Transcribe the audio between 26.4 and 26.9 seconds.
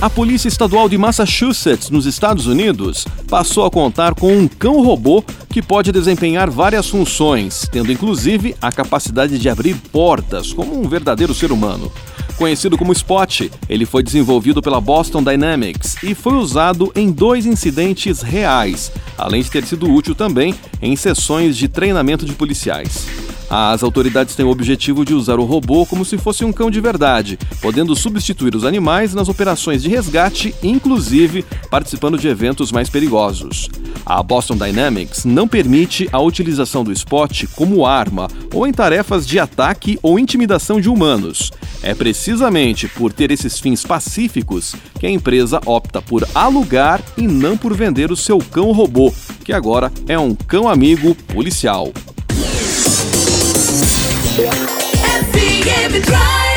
um cão de